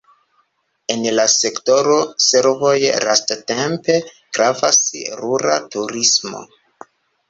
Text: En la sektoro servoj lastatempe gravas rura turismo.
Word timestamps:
En 0.93 1.03
la 1.19 1.25
sektoro 1.33 1.99
servoj 2.29 2.73
lastatempe 3.07 4.01
gravas 4.11 4.85
rura 5.25 5.65
turismo. 5.75 6.47